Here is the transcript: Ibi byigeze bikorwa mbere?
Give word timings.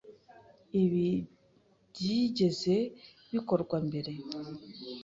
Ibi 0.83 1.09
byigeze 1.89 2.75
bikorwa 3.33 3.77
mbere? 3.87 4.13